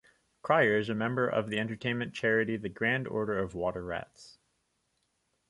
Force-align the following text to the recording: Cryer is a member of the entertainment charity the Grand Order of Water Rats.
Cryer 0.41 0.79
is 0.79 0.89
a 0.89 0.95
member 0.95 1.27
of 1.27 1.49
the 1.51 1.59
entertainment 1.59 2.15
charity 2.15 2.57
the 2.57 2.69
Grand 2.69 3.07
Order 3.07 3.37
of 3.37 3.53
Water 3.53 3.83
Rats. 3.83 4.39